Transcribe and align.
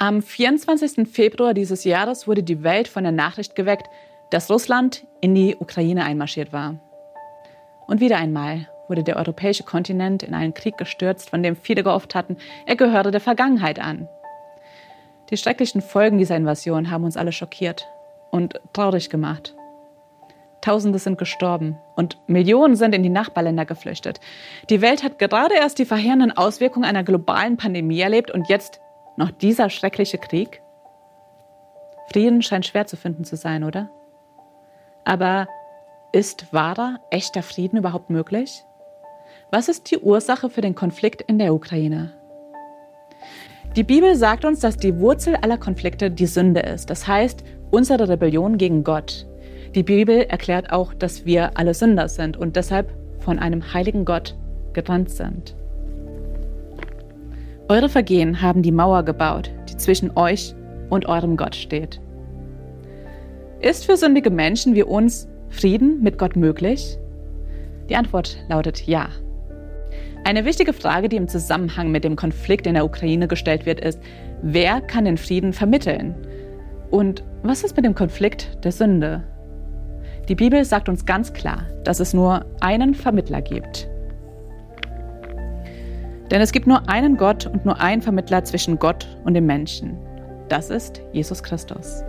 Am 0.00 0.22
24. 0.22 1.08
Februar 1.08 1.54
dieses 1.54 1.82
Jahres 1.82 2.28
wurde 2.28 2.44
die 2.44 2.62
Welt 2.62 2.86
von 2.86 3.02
der 3.02 3.10
Nachricht 3.10 3.56
geweckt, 3.56 3.90
dass 4.30 4.48
Russland 4.48 5.04
in 5.20 5.34
die 5.34 5.56
Ukraine 5.56 6.04
einmarschiert 6.04 6.52
war. 6.52 6.76
Und 7.88 8.00
wieder 8.00 8.16
einmal 8.16 8.68
wurde 8.86 9.02
der 9.02 9.16
europäische 9.16 9.64
Kontinent 9.64 10.22
in 10.22 10.34
einen 10.34 10.54
Krieg 10.54 10.78
gestürzt, 10.78 11.30
von 11.30 11.42
dem 11.42 11.56
viele 11.56 11.82
gehofft 11.82 12.14
hatten, 12.14 12.36
er 12.64 12.76
gehöre 12.76 13.10
der 13.10 13.20
Vergangenheit 13.20 13.80
an. 13.80 14.08
Die 15.30 15.36
schrecklichen 15.36 15.82
Folgen 15.82 16.18
dieser 16.18 16.36
Invasion 16.36 16.92
haben 16.92 17.02
uns 17.02 17.16
alle 17.16 17.32
schockiert 17.32 17.84
und 18.30 18.60
traurig 18.72 19.10
gemacht. 19.10 19.56
Tausende 20.60 21.00
sind 21.00 21.18
gestorben 21.18 21.76
und 21.96 22.18
Millionen 22.28 22.76
sind 22.76 22.94
in 22.94 23.02
die 23.02 23.08
Nachbarländer 23.08 23.64
geflüchtet. 23.64 24.20
Die 24.70 24.80
Welt 24.80 25.02
hat 25.02 25.18
gerade 25.18 25.56
erst 25.56 25.80
die 25.80 25.84
verheerenden 25.84 26.36
Auswirkungen 26.36 26.84
einer 26.84 27.02
globalen 27.02 27.56
Pandemie 27.56 27.98
erlebt 27.98 28.30
und 28.30 28.48
jetzt 28.48 28.80
noch 29.18 29.30
dieser 29.32 29.68
schreckliche 29.68 30.16
Krieg? 30.16 30.62
Frieden 32.10 32.40
scheint 32.40 32.64
schwer 32.64 32.86
zu 32.86 32.96
finden 32.96 33.24
zu 33.24 33.36
sein, 33.36 33.64
oder? 33.64 33.90
Aber 35.04 35.48
ist 36.12 36.52
wahrer, 36.52 37.00
echter 37.10 37.42
Frieden 37.42 37.78
überhaupt 37.78 38.10
möglich? 38.10 38.64
Was 39.50 39.68
ist 39.68 39.90
die 39.90 39.98
Ursache 39.98 40.48
für 40.48 40.60
den 40.60 40.74
Konflikt 40.74 41.20
in 41.22 41.38
der 41.38 41.52
Ukraine? 41.52 42.12
Die 43.76 43.82
Bibel 43.82 44.14
sagt 44.14 44.44
uns, 44.44 44.60
dass 44.60 44.76
die 44.76 44.98
Wurzel 44.98 45.36
aller 45.36 45.58
Konflikte 45.58 46.10
die 46.10 46.26
Sünde 46.26 46.60
ist, 46.60 46.88
das 46.88 47.06
heißt 47.06 47.44
unsere 47.70 48.08
Rebellion 48.08 48.56
gegen 48.56 48.84
Gott. 48.84 49.26
Die 49.74 49.82
Bibel 49.82 50.22
erklärt 50.22 50.72
auch, 50.72 50.94
dass 50.94 51.26
wir 51.26 51.58
alle 51.58 51.74
Sünder 51.74 52.08
sind 52.08 52.36
und 52.36 52.56
deshalb 52.56 52.90
von 53.18 53.38
einem 53.38 53.74
heiligen 53.74 54.04
Gott 54.04 54.36
getrennt 54.72 55.10
sind. 55.10 55.57
Eure 57.70 57.90
Vergehen 57.90 58.40
haben 58.40 58.62
die 58.62 58.72
Mauer 58.72 59.02
gebaut, 59.02 59.50
die 59.68 59.76
zwischen 59.76 60.16
euch 60.16 60.54
und 60.88 61.04
eurem 61.04 61.36
Gott 61.36 61.54
steht. 61.54 62.00
Ist 63.60 63.84
für 63.84 63.98
sündige 63.98 64.30
Menschen 64.30 64.74
wie 64.74 64.82
uns 64.82 65.28
Frieden 65.50 66.02
mit 66.02 66.16
Gott 66.16 66.34
möglich? 66.34 66.96
Die 67.90 67.96
Antwort 67.96 68.38
lautet 68.48 68.86
ja. 68.86 69.10
Eine 70.24 70.46
wichtige 70.46 70.72
Frage, 70.72 71.10
die 71.10 71.16
im 71.16 71.28
Zusammenhang 71.28 71.90
mit 71.90 72.04
dem 72.04 72.16
Konflikt 72.16 72.66
in 72.66 72.72
der 72.72 72.86
Ukraine 72.86 73.28
gestellt 73.28 73.66
wird, 73.66 73.80
ist, 73.80 74.00
wer 74.40 74.80
kann 74.80 75.04
den 75.04 75.18
Frieden 75.18 75.52
vermitteln? 75.52 76.14
Und 76.90 77.22
was 77.42 77.64
ist 77.64 77.76
mit 77.76 77.84
dem 77.84 77.94
Konflikt 77.94 78.64
der 78.64 78.72
Sünde? 78.72 79.24
Die 80.30 80.34
Bibel 80.34 80.64
sagt 80.64 80.88
uns 80.88 81.04
ganz 81.04 81.34
klar, 81.34 81.66
dass 81.84 82.00
es 82.00 82.14
nur 82.14 82.46
einen 82.60 82.94
Vermittler 82.94 83.42
gibt, 83.42 83.90
denn 86.30 86.40
es 86.40 86.52
gibt 86.52 86.66
nur 86.66 86.88
einen 86.88 87.16
Gott 87.16 87.46
und 87.46 87.64
nur 87.64 87.80
einen 87.80 88.02
Vermittler 88.02 88.44
zwischen 88.44 88.78
Gott 88.78 89.06
und 89.24 89.34
dem 89.34 89.46
Menschen. 89.46 89.96
Das 90.48 90.70
ist 90.70 91.02
Jesus 91.12 91.42
Christus. 91.42 92.02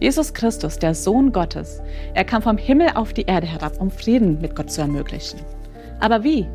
Jesus 0.00 0.32
Christus, 0.32 0.78
der 0.78 0.94
Sohn 0.94 1.32
Gottes, 1.32 1.82
er 2.14 2.24
kam 2.24 2.42
vom 2.42 2.56
Himmel 2.56 2.90
auf 2.94 3.12
die 3.12 3.22
Erde 3.22 3.46
herab, 3.46 3.80
um 3.80 3.90
Frieden 3.90 4.40
mit 4.40 4.54
Gott 4.54 4.70
zu 4.70 4.80
ermöglichen. 4.80 5.40
Aber 6.00 6.22
wie? 6.22 6.46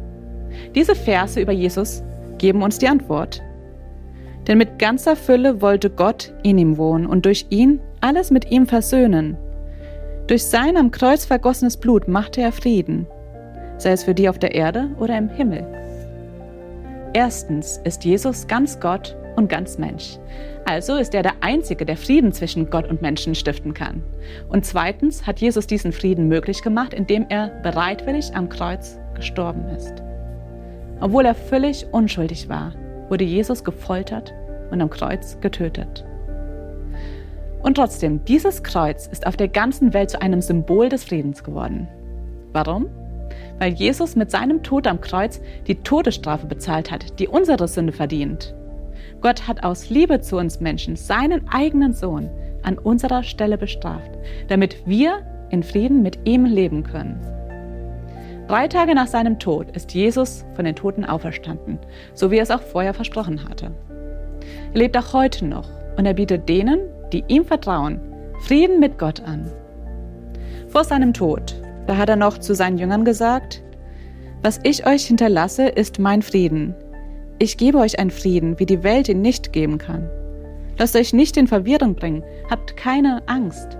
Diese 0.75 0.95
Verse 0.95 1.39
über 1.39 1.51
Jesus 1.51 2.03
geben 2.37 2.61
uns 2.61 2.77
die 2.77 2.87
Antwort. 2.87 3.41
Denn 4.47 4.57
mit 4.57 4.79
ganzer 4.79 5.15
Fülle 5.15 5.61
wollte 5.61 5.89
Gott 5.89 6.33
in 6.43 6.57
ihm 6.57 6.77
wohnen 6.77 7.05
und 7.05 7.25
durch 7.25 7.45
ihn 7.49 7.79
alles 8.01 8.31
mit 8.31 8.51
ihm 8.51 8.65
versöhnen. 8.65 9.37
Durch 10.27 10.45
sein 10.45 10.77
am 10.77 10.91
Kreuz 10.91 11.25
vergossenes 11.25 11.77
Blut 11.77 12.07
machte 12.07 12.41
er 12.41 12.51
Frieden, 12.51 13.07
sei 13.77 13.91
es 13.91 14.03
für 14.03 14.13
die 14.13 14.29
auf 14.29 14.39
der 14.39 14.55
Erde 14.55 14.89
oder 14.99 15.17
im 15.17 15.29
Himmel. 15.29 15.65
Erstens 17.13 17.79
ist 17.83 18.03
Jesus 18.03 18.47
ganz 18.47 18.79
Gott 18.79 19.15
und 19.35 19.47
ganz 19.47 19.77
Mensch. 19.77 20.17
Also 20.65 20.95
ist 20.95 21.13
er 21.13 21.21
der 21.21 21.33
Einzige, 21.41 21.85
der 21.85 21.95
Frieden 21.95 22.31
zwischen 22.31 22.71
Gott 22.71 22.89
und 22.89 23.03
Menschen 23.03 23.35
stiften 23.35 23.75
kann. 23.75 24.01
Und 24.49 24.65
zweitens 24.65 25.27
hat 25.27 25.39
Jesus 25.39 25.67
diesen 25.67 25.91
Frieden 25.91 26.27
möglich 26.27 26.63
gemacht, 26.63 26.93
indem 26.93 27.27
er 27.29 27.49
bereitwillig 27.61 28.35
am 28.35 28.49
Kreuz 28.49 28.97
gestorben 29.13 29.67
ist. 29.75 29.93
Obwohl 31.01 31.25
er 31.25 31.35
völlig 31.35 31.85
unschuldig 31.91 32.49
war, 32.49 32.73
wurde 33.09 33.25
Jesus 33.25 33.63
gefoltert 33.63 34.33
und 34.71 34.81
am 34.81 34.89
Kreuz 34.89 35.37
getötet. 35.39 36.03
Und 37.61 37.75
trotzdem, 37.75 38.25
dieses 38.25 38.63
Kreuz 38.63 39.05
ist 39.07 39.27
auf 39.27 39.37
der 39.37 39.49
ganzen 39.49 39.93
Welt 39.93 40.09
zu 40.09 40.21
einem 40.21 40.41
Symbol 40.41 40.89
des 40.89 41.03
Friedens 41.03 41.43
geworden. 41.43 41.87
Warum? 42.53 42.89
Weil 43.59 43.73
Jesus 43.73 44.15
mit 44.15 44.31
seinem 44.31 44.63
Tod 44.63 44.87
am 44.87 45.01
Kreuz 45.01 45.41
die 45.67 45.75
Todesstrafe 45.75 46.47
bezahlt 46.47 46.91
hat, 46.91 47.19
die 47.19 47.27
unsere 47.27 47.67
Sünde 47.67 47.93
verdient. 47.93 48.53
Gott 49.21 49.47
hat 49.47 49.63
aus 49.63 49.89
Liebe 49.89 50.19
zu 50.19 50.37
uns 50.37 50.59
Menschen 50.59 50.95
seinen 50.95 51.47
eigenen 51.47 51.93
Sohn 51.93 52.29
an 52.63 52.77
unserer 52.77 53.23
Stelle 53.23 53.57
bestraft, 53.57 54.11
damit 54.47 54.85
wir 54.85 55.21
in 55.49 55.63
Frieden 55.63 56.01
mit 56.01 56.19
ihm 56.25 56.45
leben 56.45 56.83
können. 56.83 57.19
Drei 58.47 58.67
Tage 58.67 58.93
nach 58.93 59.07
seinem 59.07 59.39
Tod 59.39 59.71
ist 59.75 59.93
Jesus 59.93 60.45
von 60.55 60.65
den 60.65 60.75
Toten 60.75 61.05
auferstanden, 61.05 61.79
so 62.13 62.29
wie 62.31 62.37
er 62.37 62.43
es 62.43 62.51
auch 62.51 62.61
vorher 62.61 62.93
versprochen 62.93 63.47
hatte. 63.47 63.71
Er 64.73 64.77
lebt 64.77 64.97
auch 64.97 65.13
heute 65.13 65.45
noch 65.45 65.69
und 65.97 66.05
er 66.05 66.13
bietet 66.13 66.49
denen, 66.49 66.81
die 67.13 67.23
ihm 67.27 67.45
vertrauen, 67.45 68.01
Frieden 68.41 68.79
mit 68.81 68.97
Gott 68.97 69.21
an. 69.21 69.49
Vor 70.67 70.83
seinem 70.83 71.13
Tod 71.13 71.55
da 71.87 71.97
hat 71.97 72.09
er 72.09 72.15
noch 72.15 72.37
zu 72.37 72.55
seinen 72.55 72.77
Jüngern 72.77 73.05
gesagt, 73.05 73.63
was 74.41 74.59
ich 74.63 74.85
euch 74.85 75.05
hinterlasse, 75.05 75.67
ist 75.67 75.99
mein 75.99 76.21
Frieden. 76.21 76.75
Ich 77.39 77.57
gebe 77.57 77.77
euch 77.77 77.97
einen 77.99 78.11
Frieden, 78.11 78.59
wie 78.59 78.65
die 78.65 78.83
Welt 78.83 79.07
ihn 79.07 79.21
nicht 79.21 79.53
geben 79.53 79.77
kann. 79.77 80.09
Lasst 80.77 80.95
euch 80.95 81.13
nicht 81.13 81.37
in 81.37 81.47
Verwirrung 81.47 81.95
bringen, 81.95 82.23
habt 82.49 82.75
keine 82.75 83.21
Angst. 83.27 83.77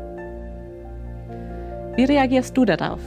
Wie 1.95 2.05
reagierst 2.05 2.57
du 2.57 2.65
darauf, 2.65 3.01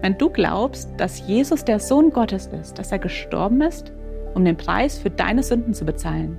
wenn 0.00 0.16
du 0.16 0.30
glaubst, 0.30 0.90
dass 0.96 1.26
Jesus 1.26 1.64
der 1.64 1.78
Sohn 1.78 2.10
Gottes 2.10 2.48
ist, 2.60 2.78
dass 2.78 2.92
er 2.92 2.98
gestorben 2.98 3.60
ist, 3.62 3.92
um 4.34 4.44
den 4.44 4.56
Preis 4.56 4.98
für 4.98 5.10
deine 5.10 5.42
Sünden 5.42 5.74
zu 5.74 5.84
bezahlen 5.84 6.38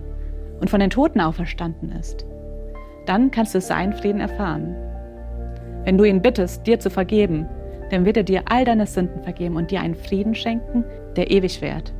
und 0.60 0.70
von 0.70 0.80
den 0.80 0.90
Toten 0.90 1.22
auferstanden 1.22 1.92
ist? 1.92 2.26
Dann 3.06 3.32
kannst 3.32 3.54
du 3.54 3.62
seinen 3.62 3.94
Frieden 3.94 4.22
erfahren. 4.22 4.76
Wenn 5.84 5.98
du 5.98 6.06
ihn 6.06 6.22
bittest, 6.22 6.66
dir 6.66 6.80
zu 6.80 6.90
vergeben, 6.90 7.48
dann 7.94 8.06
wird 8.06 8.18
er 8.18 8.24
dir 8.24 8.44
all 8.46 8.66
deine 8.66 8.88
Sünden 8.88 9.24
vergeben 9.24 9.56
und 9.56 9.72
dir 9.72 9.82
einen 9.82 9.96
Frieden 9.96 10.36
schenken, 10.36 10.84
der 11.16 11.32
ewig 11.32 11.62
währt. 11.62 11.94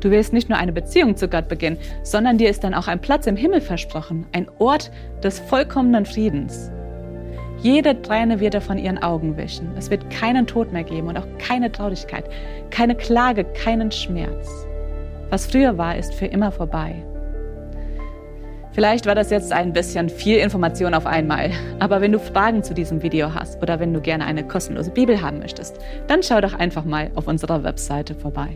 Du 0.00 0.10
wirst 0.10 0.32
nicht 0.32 0.48
nur 0.48 0.58
eine 0.58 0.72
Beziehung 0.72 1.16
zu 1.16 1.28
Gott 1.28 1.48
beginnen, 1.48 1.78
sondern 2.02 2.36
dir 2.36 2.50
ist 2.50 2.62
dann 2.62 2.74
auch 2.74 2.88
ein 2.88 3.00
Platz 3.00 3.26
im 3.26 3.36
Himmel 3.36 3.60
versprochen, 3.60 4.26
ein 4.32 4.48
Ort 4.58 4.90
des 5.22 5.38
vollkommenen 5.40 6.04
Friedens. 6.04 6.70
Jede 7.62 8.02
Träne 8.02 8.40
wird 8.40 8.54
er 8.54 8.60
von 8.60 8.76
ihren 8.76 9.02
Augen 9.02 9.36
wischen. 9.38 9.70
Es 9.76 9.90
wird 9.90 10.10
keinen 10.10 10.46
Tod 10.46 10.72
mehr 10.72 10.84
geben 10.84 11.08
und 11.08 11.16
auch 11.16 11.26
keine 11.38 11.72
Traurigkeit, 11.72 12.24
keine 12.70 12.94
Klage, 12.94 13.44
keinen 13.44 13.90
Schmerz. 13.90 14.66
Was 15.30 15.46
früher 15.46 15.78
war, 15.78 15.96
ist 15.96 16.14
für 16.14 16.26
immer 16.26 16.52
vorbei. 16.52 17.02
Vielleicht 18.74 19.06
war 19.06 19.14
das 19.14 19.30
jetzt 19.30 19.52
ein 19.52 19.72
bisschen 19.72 20.08
viel 20.08 20.38
Information 20.38 20.94
auf 20.94 21.06
einmal, 21.06 21.52
aber 21.78 22.00
wenn 22.00 22.10
du 22.10 22.18
Fragen 22.18 22.64
zu 22.64 22.74
diesem 22.74 23.02
Video 23.02 23.32
hast 23.32 23.62
oder 23.62 23.78
wenn 23.78 23.94
du 23.94 24.00
gerne 24.00 24.26
eine 24.26 24.44
kostenlose 24.44 24.90
Bibel 24.90 25.22
haben 25.22 25.38
möchtest, 25.38 25.78
dann 26.08 26.24
schau 26.24 26.40
doch 26.40 26.54
einfach 26.54 26.84
mal 26.84 27.12
auf 27.14 27.28
unserer 27.28 27.62
Webseite 27.62 28.16
vorbei. 28.16 28.48